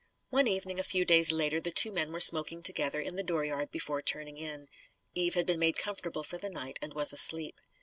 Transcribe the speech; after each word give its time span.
One 0.31 0.47
evening 0.47 0.79
a 0.79 0.83
few 0.83 1.05
days 1.05 1.31
later 1.31 1.61
the 1.61 1.69
two 1.69 1.91
men 1.91 2.11
were 2.11 2.19
smoking 2.19 2.63
together 2.63 2.99
in 2.99 3.17
the 3.17 3.23
dooryard 3.23 3.69
before 3.69 4.01
turning 4.01 4.35
in. 4.39 4.67
Eve 5.13 5.35
had 5.35 5.45
been 5.45 5.59
made 5.59 5.77
comfortable 5.77 6.23
for 6.23 6.39
the 6.39 6.49
night 6.49 6.79
and 6.81 6.95
was 6.95 7.13
asleep. 7.13 7.61